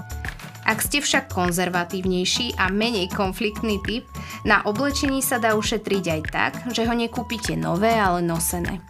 Ak 0.74 0.82
ste 0.82 1.06
však 1.06 1.30
konzervatívnejší 1.30 2.58
a 2.58 2.66
menej 2.74 3.14
konfliktný 3.14 3.78
typ, 3.86 4.10
na 4.42 4.66
oblečení 4.66 5.22
sa 5.22 5.38
dá 5.38 5.54
ušetriť 5.54 6.04
aj 6.10 6.22
tak, 6.34 6.54
že 6.74 6.90
ho 6.90 6.98
nekúpite 6.98 7.54
nové, 7.54 7.94
ale 7.94 8.26
nosené. 8.26 8.82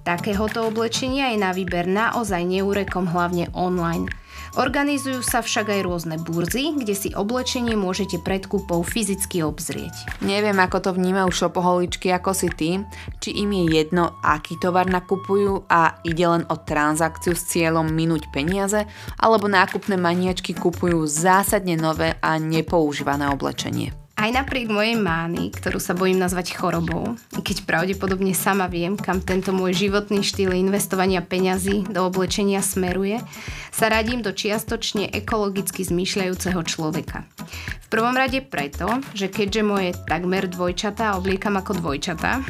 Takéhoto 0.00 0.64
oblečenia 0.64 1.36
je 1.36 1.38
na 1.44 1.52
výber 1.52 1.84
naozaj 1.84 2.40
neúrekom 2.40 3.12
hlavne 3.12 3.52
online– 3.52 4.08
Organizujú 4.56 5.20
sa 5.20 5.44
však 5.44 5.68
aj 5.68 5.80
rôzne 5.84 6.16
burzy, 6.16 6.72
kde 6.72 6.96
si 6.96 7.12
oblečenie 7.12 7.76
môžete 7.76 8.16
pred 8.24 8.48
kúpou 8.48 8.80
fyzicky 8.80 9.44
obzrieť. 9.44 9.92
Neviem, 10.24 10.56
ako 10.56 10.80
to 10.80 10.90
vnímajú 10.96 11.28
šopoholičky 11.28 12.08
ako 12.08 12.32
si 12.32 12.48
ty, 12.48 12.70
či 13.20 13.36
im 13.36 13.52
je 13.52 13.84
jedno, 13.84 14.16
aký 14.24 14.56
tovar 14.56 14.88
nakupujú 14.88 15.68
a 15.68 16.00
ide 16.08 16.24
len 16.24 16.48
o 16.48 16.56
transakciu 16.56 17.36
s 17.36 17.52
cieľom 17.52 17.84
minúť 17.84 18.32
peniaze, 18.32 18.88
alebo 19.20 19.44
nákupné 19.44 20.00
maniačky 20.00 20.56
kupujú 20.56 21.04
zásadne 21.04 21.76
nové 21.76 22.16
a 22.24 22.40
nepoužívané 22.40 23.28
oblečenie. 23.28 24.05
Aj 24.16 24.32
napriek 24.32 24.72
mojej 24.72 24.96
mány, 24.96 25.52
ktorú 25.52 25.76
sa 25.76 25.92
bojím 25.92 26.16
nazvať 26.16 26.56
chorobou, 26.56 27.20
keď 27.36 27.68
pravdepodobne 27.68 28.32
sama 28.32 28.64
viem, 28.64 28.96
kam 28.96 29.20
tento 29.20 29.52
môj 29.52 29.76
životný 29.76 30.24
štýl 30.24 30.56
investovania 30.56 31.20
peňazí 31.20 31.84
do 31.92 32.08
oblečenia 32.08 32.64
smeruje, 32.64 33.20
sa 33.68 33.92
radím 33.92 34.24
do 34.24 34.32
čiastočne 34.32 35.12
ekologicky 35.12 35.84
zmýšľajúceho 35.84 36.56
človeka. 36.64 37.28
V 37.84 37.88
prvom 37.92 38.16
rade 38.16 38.40
preto, 38.40 38.88
že 39.12 39.28
keďže 39.28 39.62
moje 39.62 39.92
takmer 40.08 40.48
dvojčatá 40.48 41.12
obliekam 41.20 41.60
ako 41.60 41.76
dvojčatá, 41.84 42.40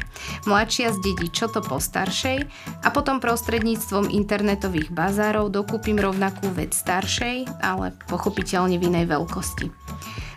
mladšia 0.47 0.95
zdedí 0.95 1.35
čo 1.35 1.51
to 1.51 1.67
po 1.67 1.83
staršej 1.83 2.47
a 2.87 2.89
potom 2.95 3.19
prostredníctvom 3.19 4.15
internetových 4.15 4.95
bazárov 4.95 5.51
dokúpim 5.51 5.99
rovnakú 5.99 6.47
vec 6.55 6.71
staršej, 6.71 7.51
ale 7.59 7.91
pochopiteľne 8.07 8.79
v 8.79 8.87
inej 8.87 9.11
veľkosti. 9.11 9.67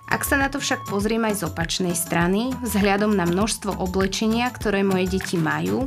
Ak 0.09 0.25
sa 0.25 0.41
na 0.41 0.49
to 0.49 0.57
však 0.57 0.89
pozriem 0.89 1.21
aj 1.29 1.37
z 1.37 1.41
opačnej 1.53 1.93
strany, 1.93 2.49
vzhľadom 2.65 3.13
na 3.13 3.29
množstvo 3.29 3.77
oblečenia, 3.77 4.49
ktoré 4.49 4.81
moje 4.81 5.05
deti 5.05 5.37
majú, 5.37 5.85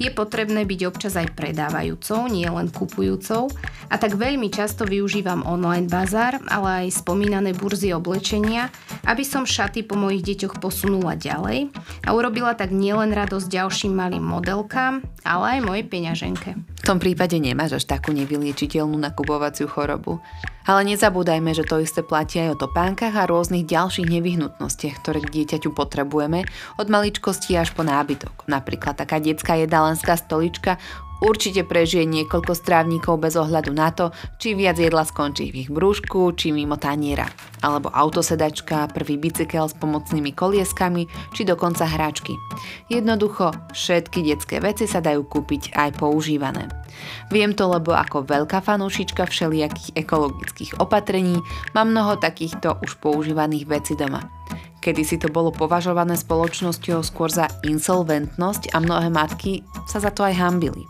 je 0.00 0.10
potrebné 0.10 0.64
byť 0.64 0.80
občas 0.88 1.14
aj 1.18 1.34
predávajúcou, 1.36 2.26
nie 2.30 2.46
len 2.48 2.68
kupujúcou 2.72 3.52
a 3.92 4.00
tak 4.00 4.16
veľmi 4.16 4.48
často 4.48 4.88
využívam 4.88 5.44
online 5.44 5.86
bazár, 5.86 6.40
ale 6.48 6.88
aj 6.88 7.04
spomínané 7.04 7.52
burzy 7.52 7.92
oblečenia, 7.92 8.72
aby 9.04 9.20
som 9.20 9.44
šaty 9.44 9.84
po 9.84 9.98
mojich 10.00 10.24
deťoch 10.24 10.58
posunula 10.58 11.18
ďalej 11.18 11.68
a 12.06 12.08
urobila 12.16 12.56
tak 12.56 12.72
nielen 12.72 13.12
radosť 13.12 13.46
ďalším 13.52 13.92
malým 13.92 14.24
modelkám, 14.24 15.04
ale 15.22 15.58
aj 15.58 15.60
mojej 15.66 15.84
peňaženke. 15.86 16.50
V 16.82 16.88
tom 16.88 16.98
prípade 16.98 17.38
nemáš 17.38 17.78
až 17.78 17.84
takú 17.86 18.10
nevyliečiteľnú 18.10 18.98
nakupovaciu 18.98 19.70
chorobu. 19.70 20.18
Ale 20.62 20.86
nezabúdajme, 20.86 21.50
že 21.58 21.66
to 21.66 21.82
isté 21.82 22.06
platí 22.06 22.38
aj 22.38 22.54
o 22.54 22.60
topánkach 22.66 23.14
a 23.18 23.26
rôznych 23.26 23.66
ďalších 23.66 24.06
nevyhnutnostiach, 24.06 25.02
ktoré 25.02 25.18
k 25.22 25.42
dieťaťu 25.42 25.74
potrebujeme, 25.74 26.46
od 26.78 26.86
maličkosti 26.86 27.58
až 27.58 27.74
po 27.74 27.82
nábytok. 27.82 28.46
Napríklad 28.46 28.94
taká 28.94 29.18
detská 29.18 29.58
jedálenská 29.64 30.18
stolička 30.18 30.78
určite 31.22 31.62
prežije 31.62 32.02
niekoľko 32.02 32.52
strávnikov 32.52 33.22
bez 33.22 33.38
ohľadu 33.38 33.70
na 33.70 33.94
to, 33.94 34.10
či 34.42 34.58
viac 34.58 34.76
jedla 34.76 35.06
skončí 35.06 35.54
v 35.54 35.64
ich 35.64 35.70
brúšku, 35.70 36.34
či 36.34 36.50
mimo 36.50 36.74
taniera. 36.74 37.30
Alebo 37.62 37.94
autosedačka, 37.94 38.90
prvý 38.90 39.22
bicykel 39.22 39.70
s 39.70 39.78
pomocnými 39.78 40.34
kolieskami, 40.34 41.06
či 41.30 41.46
dokonca 41.46 41.86
hráčky. 41.86 42.34
Jednoducho, 42.90 43.54
všetky 43.70 44.26
detské 44.26 44.58
veci 44.58 44.90
sa 44.90 44.98
dajú 44.98 45.22
kúpiť 45.30 45.78
aj 45.78 46.02
používané. 46.02 46.66
Viem 47.30 47.54
to, 47.54 47.70
lebo 47.70 47.94
ako 47.94 48.26
veľká 48.26 48.58
fanúšička 48.60 49.24
všelijakých 49.24 49.94
ekologických 49.94 50.82
opatrení 50.82 51.38
mám 51.72 51.94
mnoho 51.94 52.18
takýchto 52.18 52.82
už 52.82 52.98
používaných 52.98 53.70
vecí 53.70 53.94
doma. 53.94 54.26
Kedy 54.82 55.02
si 55.06 55.14
to 55.14 55.30
bolo 55.30 55.54
považované 55.54 56.18
spoločnosťou 56.18 57.06
skôr 57.06 57.30
za 57.30 57.46
insolventnosť 57.62 58.74
a 58.74 58.82
mnohé 58.82 59.14
matky 59.14 59.62
sa 59.86 60.02
za 60.02 60.10
to 60.10 60.26
aj 60.26 60.34
hambili. 60.34 60.82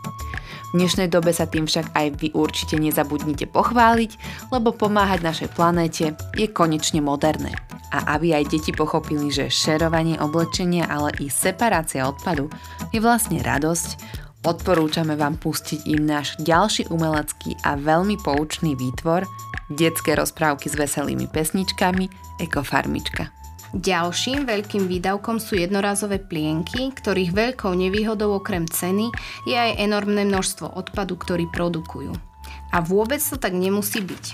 V 0.72 0.80
dnešnej 0.80 1.12
dobe 1.12 1.37
sa 1.37 1.44
tým 1.44 1.68
však 1.68 1.92
aj 1.92 2.06
vy 2.16 2.32
určite 2.32 2.80
nezabudnite 2.80 3.44
pochváliť, 3.52 4.16
lebo 4.49 4.72
pomáhať 4.72 5.20
našej 5.20 5.49
planéte 5.52 6.16
je 6.32 6.49
konečne 6.49 7.04
moderné. 7.04 7.52
A 7.92 8.16
aby 8.16 8.32
aj 8.32 8.49
deti 8.49 8.72
pochopili, 8.72 9.28
že 9.28 9.52
šerovanie 9.52 10.16
oblečenia, 10.16 10.88
ale 10.88 11.12
i 11.20 11.28
separácia 11.28 12.08
odpadu 12.08 12.49
je 12.96 13.04
vlastne 13.04 13.44
radosť, 13.44 14.00
odporúčame 14.49 15.12
vám 15.20 15.37
pustiť 15.37 15.84
im 15.92 16.08
náš 16.08 16.40
ďalší 16.40 16.88
umelecký 16.88 17.61
a 17.68 17.76
veľmi 17.76 18.16
poučný 18.25 18.72
výtvor, 18.72 19.28
detské 19.68 20.16
rozprávky 20.16 20.72
s 20.72 20.80
veselými 20.80 21.28
pesničkami 21.28 22.08
Ekofarmička. 22.40 23.41
Ďalším 23.73 24.45
veľkým 24.45 24.85
výdavkom 24.85 25.41
sú 25.41 25.57
jednorazové 25.57 26.21
plienky, 26.21 26.93
ktorých 26.93 27.33
veľkou 27.33 27.73
nevýhodou 27.73 28.37
okrem 28.37 28.69
ceny 28.69 29.09
je 29.49 29.57
aj 29.57 29.81
enormné 29.81 30.29
množstvo 30.29 30.76
odpadu, 30.76 31.17
ktorý 31.17 31.49
produkujú. 31.49 32.31
A 32.73 32.81
vôbec 32.81 33.21
to 33.21 33.37
tak 33.37 33.52
nemusí 33.52 34.00
byť. 34.00 34.25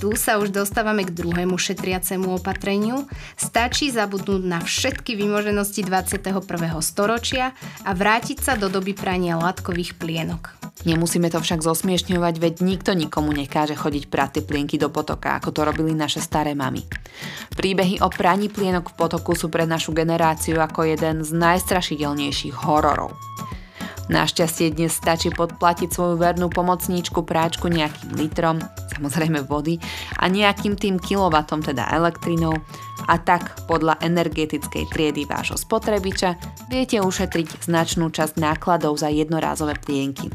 Tu 0.00 0.10
sa 0.16 0.40
už 0.40 0.50
dostávame 0.50 1.06
k 1.06 1.14
druhému 1.14 1.54
šetriacemu 1.54 2.40
opatreniu. 2.40 3.06
Stačí 3.38 3.92
zabudnúť 3.92 4.42
na 4.42 4.58
všetky 4.58 5.14
vymoženosti 5.14 5.86
21. 5.86 6.42
storočia 6.82 7.54
a 7.86 7.90
vrátiť 7.94 8.38
sa 8.42 8.52
do 8.58 8.66
doby 8.66 8.96
prania 8.96 9.38
látkových 9.38 9.96
plienok. 10.00 10.60
Nemusíme 10.88 11.28
to 11.28 11.44
však 11.44 11.60
zosmiešňovať, 11.60 12.34
veď 12.40 12.54
nikto 12.64 12.96
nikomu 12.96 13.36
nekáže 13.36 13.76
chodiť 13.76 14.08
prať 14.08 14.40
plienky 14.40 14.80
do 14.80 14.88
potoka, 14.88 15.36
ako 15.36 15.52
to 15.52 15.60
robili 15.68 15.92
naše 15.92 16.24
staré 16.24 16.56
mamy. 16.56 16.80
Príbehy 17.52 18.00
o 18.00 18.08
praní 18.08 18.48
plienok 18.48 18.96
v 18.96 18.96
potoku 18.96 19.36
sú 19.36 19.52
pre 19.52 19.68
našu 19.68 19.92
generáciu 19.92 20.56
ako 20.56 20.88
jeden 20.88 21.20
z 21.20 21.36
najstrašidelnejších 21.36 22.56
hororov. 22.64 23.12
Našťastie 24.10 24.74
dnes 24.74 24.90
stačí 24.90 25.30
podplatiť 25.30 25.94
svoju 25.94 26.18
vernú 26.18 26.50
pomocníčku 26.50 27.22
práčku 27.22 27.70
nejakým 27.70 28.18
litrom, 28.18 28.58
samozrejme 28.90 29.46
vody, 29.46 29.78
a 30.18 30.26
nejakým 30.26 30.74
tým 30.74 30.98
kilovatom, 30.98 31.62
teda 31.62 31.86
elektrinou 31.94 32.58
a 33.06 33.14
tak 33.22 33.62
podľa 33.70 34.02
energetickej 34.02 34.90
triedy 34.90 35.30
vášho 35.30 35.54
spotrebiča 35.54 36.34
viete 36.66 36.98
ušetriť 36.98 37.70
značnú 37.70 38.10
časť 38.10 38.34
nákladov 38.42 38.98
za 38.98 39.14
jednorázové 39.14 39.78
plienky. 39.78 40.26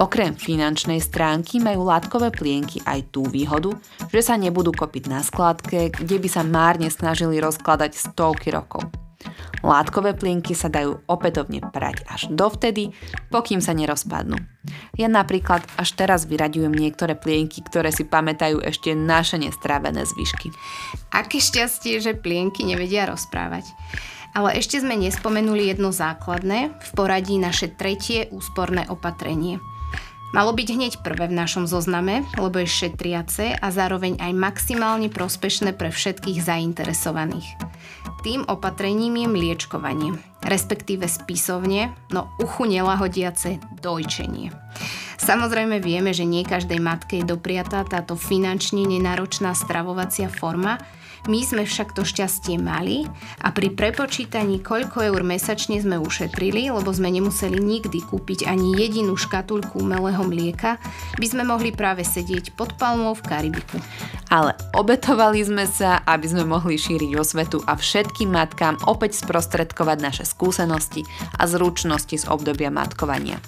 Okrem 0.00 0.32
finančnej 0.32 1.04
stránky 1.04 1.60
majú 1.60 1.84
látkové 1.84 2.32
plienky 2.32 2.80
aj 2.88 3.12
tú 3.12 3.28
výhodu, 3.28 3.76
že 4.08 4.24
sa 4.24 4.40
nebudú 4.40 4.72
kopiť 4.72 5.04
na 5.12 5.20
skladke, 5.20 5.92
kde 5.92 6.16
by 6.16 6.28
sa 6.32 6.40
márne 6.48 6.88
snažili 6.88 7.44
rozkladať 7.44 7.92
stovky 7.92 8.56
rokov. 8.56 9.01
Látkové 9.62 10.18
plienky 10.18 10.58
sa 10.58 10.66
dajú 10.66 11.06
opätovne 11.06 11.62
prať 11.62 12.02
až 12.10 12.26
dovtedy, 12.34 12.90
pokým 13.30 13.62
sa 13.62 13.70
nerozpadnú. 13.72 14.34
Ja 14.98 15.06
napríklad 15.06 15.62
až 15.78 15.94
teraz 15.94 16.26
vyraďujem 16.26 16.74
niektoré 16.74 17.14
plienky, 17.14 17.62
ktoré 17.62 17.94
si 17.94 18.02
pamätajú 18.02 18.58
ešte 18.58 18.92
naše 18.98 19.38
nestrávené 19.38 20.02
zvyšky. 20.02 20.50
Aké 21.14 21.38
šťastie, 21.38 22.02
že 22.02 22.18
plienky 22.18 22.66
nevedia 22.66 23.06
rozprávať. 23.06 23.70
Ale 24.32 24.56
ešte 24.56 24.80
sme 24.80 24.96
nespomenuli 24.96 25.68
jedno 25.68 25.92
základné, 25.92 26.72
v 26.72 26.90
poradí 26.96 27.36
naše 27.36 27.68
tretie 27.68 28.32
úsporné 28.32 28.88
opatrenie. 28.88 29.60
Malo 30.32 30.56
byť 30.56 30.68
hneď 30.72 30.92
prvé 31.04 31.28
v 31.28 31.36
našom 31.36 31.68
zozname, 31.68 32.24
lebo 32.40 32.56
je 32.56 32.64
šetriace 32.64 33.52
a 33.52 33.68
zároveň 33.68 34.16
aj 34.16 34.32
maximálne 34.32 35.12
prospešné 35.12 35.76
pre 35.76 35.92
všetkých 35.92 36.40
zainteresovaných. 36.40 37.52
Tým 38.24 38.48
opatrením 38.48 39.12
je 39.20 39.28
mliečkovanie, 39.28 40.16
respektíve 40.40 41.04
spisovne, 41.04 41.92
no 42.08 42.32
uchu 42.40 42.64
nelahodiace 42.64 43.60
dojčenie. 43.84 44.56
Samozrejme 45.20 45.84
vieme, 45.84 46.16
že 46.16 46.24
nie 46.24 46.48
každej 46.48 46.80
matke 46.80 47.20
je 47.20 47.28
dopriatá 47.28 47.84
táto 47.84 48.16
finančne 48.16 48.88
nenáročná 48.88 49.52
stravovacia 49.52 50.32
forma, 50.32 50.80
my 51.30 51.40
sme 51.46 51.62
však 51.62 51.94
to 51.94 52.02
šťastie 52.02 52.58
mali 52.58 53.06
a 53.38 53.54
pri 53.54 53.70
prepočítaní, 53.70 54.58
koľko 54.58 55.06
eur 55.06 55.22
mesačne 55.22 55.78
sme 55.78 55.98
ušetrili, 56.02 56.70
lebo 56.74 56.90
sme 56.90 57.14
nemuseli 57.14 57.62
nikdy 57.62 58.02
kúpiť 58.02 58.50
ani 58.50 58.74
jedinú 58.74 59.14
škatulku 59.14 59.78
umelého 59.78 60.22
mlieka, 60.26 60.82
by 61.18 61.26
sme 61.26 61.46
mohli 61.46 61.70
práve 61.70 62.02
sedieť 62.02 62.58
pod 62.58 62.74
palmou 62.74 63.14
v 63.14 63.22
Karibiku. 63.22 63.78
Ale 64.32 64.56
obetovali 64.74 65.44
sme 65.46 65.68
sa, 65.68 66.02
aby 66.08 66.26
sme 66.26 66.42
mohli 66.42 66.74
šíriť 66.74 67.14
osvetu 67.14 67.62
a 67.68 67.78
všetkým 67.78 68.32
matkám 68.32 68.80
opäť 68.88 69.22
sprostredkovať 69.22 69.98
naše 70.02 70.24
skúsenosti 70.26 71.06
a 71.38 71.46
zručnosti 71.46 72.16
z 72.18 72.24
obdobia 72.26 72.72
matkovania. 72.72 73.38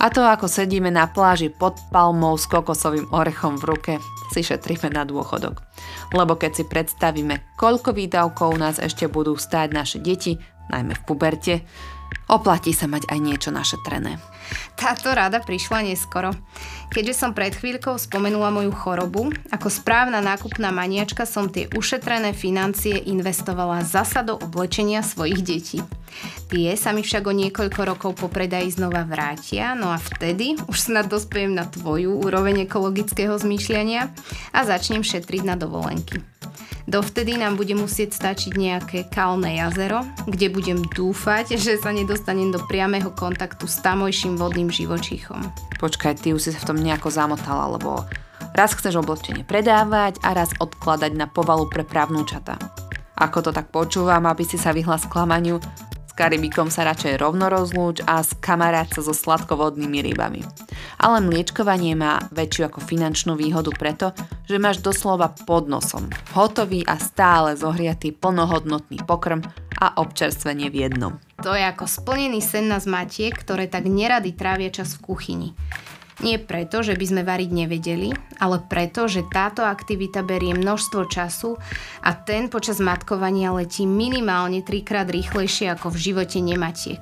A 0.00 0.08
to 0.08 0.24
ako 0.24 0.48
sedíme 0.48 0.88
na 0.88 1.04
pláži 1.12 1.52
pod 1.52 1.76
palmou 1.92 2.32
s 2.40 2.48
kokosovým 2.48 3.12
orechom 3.12 3.60
v 3.60 3.68
ruke, 3.68 3.92
si 4.32 4.40
šetríme 4.40 4.88
na 4.88 5.04
dôchodok. 5.04 5.60
Lebo 6.16 6.40
keď 6.40 6.56
si 6.56 6.64
predstavíme, 6.64 7.52
koľko 7.60 7.92
výdavkov 7.92 8.56
nás 8.56 8.80
ešte 8.80 9.12
budú 9.12 9.36
stáť 9.36 9.68
naše 9.76 9.98
deti, 10.00 10.40
najmä 10.72 10.96
v 10.96 11.04
puberte, 11.04 11.54
oplatí 12.32 12.72
sa 12.72 12.88
mať 12.88 13.12
aj 13.12 13.18
niečo 13.20 13.50
našetrené. 13.52 14.16
Táto 14.74 15.12
rada 15.12 15.42
prišla 15.44 15.84
neskoro. 15.84 16.32
Keďže 16.90 17.14
som 17.14 17.30
pred 17.30 17.54
chvíľkou 17.54 17.94
spomenula 17.94 18.50
moju 18.50 18.74
chorobu, 18.74 19.30
ako 19.54 19.68
správna 19.70 20.18
nákupná 20.18 20.74
maniačka 20.74 21.22
som 21.22 21.46
tie 21.46 21.70
ušetrené 21.70 22.34
financie 22.34 22.98
investovala 23.06 23.86
zasa 23.86 24.26
do 24.26 24.34
oblečenia 24.34 25.06
svojich 25.06 25.40
detí. 25.44 25.78
Tie 26.50 26.74
sa 26.74 26.90
mi 26.90 27.06
však 27.06 27.30
o 27.30 27.36
niekoľko 27.36 27.80
rokov 27.86 28.12
po 28.18 28.26
predaji 28.26 28.74
znova 28.74 29.06
vrátia, 29.06 29.78
no 29.78 29.94
a 29.94 30.02
vtedy 30.02 30.58
už 30.66 30.90
snad 30.90 31.06
dospejem 31.06 31.54
na 31.54 31.70
tvoju 31.70 32.18
úroveň 32.18 32.66
ekologického 32.66 33.38
zmýšľania 33.38 34.10
a 34.50 34.58
začnem 34.66 35.06
šetriť 35.06 35.46
na 35.46 35.54
dovolenky. 35.54 36.18
Dovtedy 36.90 37.38
nám 37.38 37.54
bude 37.54 37.78
musieť 37.78 38.18
stačiť 38.18 38.58
nejaké 38.58 38.98
kalné 39.14 39.62
jazero, 39.62 40.02
kde 40.26 40.50
budem 40.50 40.82
dúfať, 40.90 41.54
že 41.54 41.78
sa 41.78 41.94
nedostanem 41.94 42.50
do 42.50 42.58
priamého 42.66 43.14
kontaktu 43.14 43.70
s 43.70 43.78
tamojším 43.78 44.39
vodným 44.40 44.72
živočíchom. 44.72 45.52
Počkaj, 45.76 46.24
ty 46.24 46.32
už 46.32 46.48
si 46.48 46.50
sa 46.56 46.64
v 46.64 46.68
tom 46.72 46.78
nejako 46.80 47.12
zamotala, 47.12 47.76
lebo 47.76 48.08
raz 48.56 48.72
chceš 48.72 48.96
oblečenie 48.96 49.44
predávať 49.44 50.16
a 50.24 50.32
raz 50.32 50.56
odkladať 50.56 51.12
na 51.12 51.28
povalu 51.28 51.68
pre 51.68 51.84
právnúčata. 51.84 52.56
Ako 53.20 53.44
to 53.44 53.50
tak 53.52 53.68
počúvam, 53.68 54.24
aby 54.24 54.48
si 54.48 54.56
sa 54.56 54.72
vyhla 54.72 54.96
sklamaniu, 54.96 55.60
Karibikom 56.20 56.68
sa 56.68 56.84
radšej 56.84 57.16
rovno 57.16 57.48
rozlúč 57.48 58.04
a 58.04 58.20
kamarát 58.44 58.84
sa 58.92 59.00
so 59.00 59.16
sladkovodnými 59.16 60.04
rybami. 60.12 60.44
Ale 61.00 61.24
mliečkovanie 61.24 61.96
má 61.96 62.20
väčšiu 62.28 62.68
ako 62.68 62.84
finančnú 62.84 63.40
výhodu 63.40 63.72
preto, 63.72 64.12
že 64.44 64.60
máš 64.60 64.84
doslova 64.84 65.32
pod 65.48 65.72
nosom 65.72 66.12
hotový 66.36 66.84
a 66.84 67.00
stále 67.00 67.56
zohriatý 67.56 68.12
plnohodnotný 68.12 69.00
pokrm 69.08 69.40
a 69.80 69.96
občerstvenie 69.96 70.68
v 70.68 70.86
jednom. 70.86 71.12
To 71.40 71.56
je 71.56 71.64
ako 71.64 71.88
splnený 71.88 72.44
sen 72.44 72.68
na 72.68 72.78
matiek, 72.84 73.32
ktoré 73.32 73.66
tak 73.66 73.88
nerady 73.88 74.36
trávia 74.36 74.68
čas 74.68 74.94
v 75.00 75.08
kuchyni. 75.08 75.48
Nie 76.20 76.36
preto, 76.36 76.84
že 76.84 76.92
by 77.00 77.04
sme 77.08 77.22
variť 77.24 77.48
nevedeli, 77.48 78.12
ale 78.36 78.60
preto, 78.60 79.08
že 79.08 79.24
táto 79.24 79.64
aktivita 79.64 80.20
berie 80.20 80.52
množstvo 80.52 81.08
času 81.08 81.56
a 82.04 82.12
ten 82.12 82.52
počas 82.52 82.76
matkovania 82.76 83.56
letí 83.56 83.88
minimálne 83.88 84.60
trikrát 84.60 85.08
rýchlejšie 85.08 85.72
ako 85.72 85.96
v 85.96 86.12
živote 86.12 86.44
nematiek. 86.44 87.00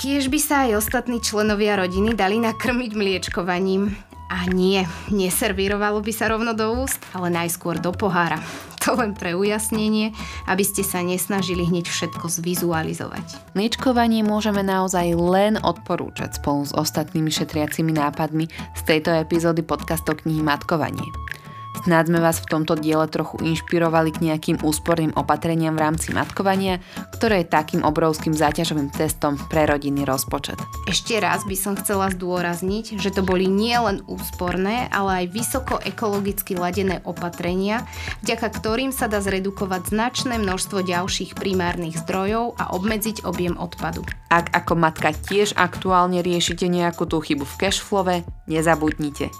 Kiež 0.00 0.32
by 0.32 0.40
sa 0.40 0.64
aj 0.64 0.80
ostatní 0.80 1.20
členovia 1.20 1.76
rodiny 1.76 2.16
dali 2.16 2.40
nakrmiť 2.40 2.90
mliečkovaním. 2.96 3.92
A 4.26 4.48
nie, 4.48 4.82
neservírovalo 5.12 6.00
by 6.02 6.12
sa 6.12 6.32
rovno 6.32 6.56
do 6.56 6.82
úst, 6.82 6.98
ale 7.12 7.30
najskôr 7.30 7.78
do 7.78 7.92
pohára. 7.92 8.40
To 8.86 8.94
len 8.94 9.18
pre 9.18 9.34
ujasnenie, 9.34 10.14
aby 10.46 10.62
ste 10.62 10.86
sa 10.86 11.02
nesnažili 11.02 11.66
hneď 11.66 11.90
všetko 11.90 12.30
zvizualizovať. 12.30 13.58
Mliečkovanie 13.58 14.22
môžeme 14.22 14.62
naozaj 14.62 15.10
len 15.18 15.58
odporúčať 15.58 16.38
spolu 16.38 16.62
s 16.62 16.70
ostatnými 16.70 17.26
šetriacimi 17.26 17.90
nápadmi 17.90 18.46
z 18.78 18.80
tejto 18.86 19.10
epizódy 19.10 19.66
podcastov 19.66 20.22
knihy 20.22 20.38
Matkovanie. 20.38 21.25
Snáď 21.86 22.10
sme 22.10 22.18
vás 22.18 22.42
v 22.42 22.50
tomto 22.50 22.74
diele 22.74 23.06
trochu 23.06 23.38
inšpirovali 23.46 24.10
k 24.10 24.26
nejakým 24.26 24.58
úsporným 24.66 25.14
opatreniam 25.14 25.78
v 25.78 25.86
rámci 25.86 26.10
matkovania, 26.10 26.82
ktoré 27.14 27.46
je 27.46 27.54
takým 27.54 27.86
obrovským 27.86 28.34
záťažovým 28.34 28.90
testom 28.90 29.38
pre 29.46 29.70
rodinný 29.70 30.02
rozpočet. 30.02 30.58
Ešte 30.90 31.14
raz 31.22 31.46
by 31.46 31.54
som 31.54 31.78
chcela 31.78 32.10
zdôrazniť, 32.10 32.98
že 32.98 33.14
to 33.14 33.22
boli 33.22 33.46
nielen 33.46 34.02
úsporné, 34.10 34.90
ale 34.90 35.22
aj 35.22 35.26
vysoko 35.30 35.78
ekologicky 35.78 36.58
ladené 36.58 37.06
opatrenia, 37.06 37.86
vďaka 38.26 38.50
ktorým 38.50 38.90
sa 38.90 39.06
dá 39.06 39.22
zredukovať 39.22 39.94
značné 39.94 40.42
množstvo 40.42 40.82
ďalších 40.82 41.38
primárnych 41.38 42.02
zdrojov 42.02 42.58
a 42.58 42.74
obmedziť 42.74 43.22
objem 43.22 43.54
odpadu. 43.54 44.02
Ak 44.26 44.50
ako 44.50 44.74
matka 44.74 45.14
tiež 45.14 45.54
aktuálne 45.54 46.18
riešite 46.18 46.66
nejakú 46.66 47.06
tú 47.06 47.22
chybu 47.22 47.46
v 47.46 47.54
cashflowe, 47.62 48.16
nezabudnite. 48.50 49.30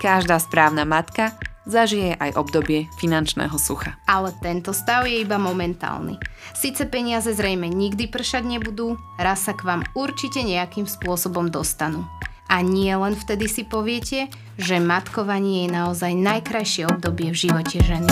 Každá 0.00 0.40
správna 0.40 0.88
matka 0.88 1.36
zažije 1.68 2.16
aj 2.16 2.36
obdobie 2.36 2.88
finančného 2.96 3.56
sucha. 3.60 3.96
Ale 4.08 4.32
tento 4.40 4.72
stav 4.72 5.04
je 5.04 5.20
iba 5.20 5.36
momentálny. 5.36 6.16
Sice 6.56 6.86
peniaze 6.88 7.32
zrejme 7.32 7.68
nikdy 7.68 8.08
pršať 8.08 8.44
nebudú, 8.46 8.96
raz 9.20 9.44
sa 9.44 9.52
k 9.52 9.66
vám 9.66 9.82
určite 9.92 10.40
nejakým 10.44 10.88
spôsobom 10.88 11.50
dostanú. 11.52 12.06
A 12.50 12.66
nie 12.66 12.90
len 12.90 13.14
vtedy 13.14 13.46
si 13.46 13.62
poviete, 13.62 14.26
že 14.58 14.82
matkovanie 14.82 15.66
je 15.66 15.68
naozaj 15.70 16.12
najkrajšie 16.18 16.90
obdobie 16.90 17.30
v 17.30 17.40
živote 17.46 17.78
ženy. 17.78 18.10